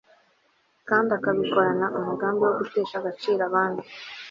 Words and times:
kandi 0.89 1.09
akabikorana 1.17 1.85
umugambi 1.99 2.39
wo 2.43 2.53
gutesha 2.59 2.95
agaciro 3.01 3.41
abandi 3.49 3.83